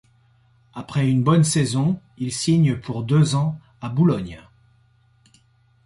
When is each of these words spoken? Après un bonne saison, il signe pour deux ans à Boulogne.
Après 0.73 1.11
un 1.11 1.17
bonne 1.19 1.43
saison, 1.43 1.99
il 2.17 2.33
signe 2.33 2.75
pour 2.75 3.03
deux 3.03 3.35
ans 3.35 3.59
à 3.81 3.89
Boulogne. 3.89 4.41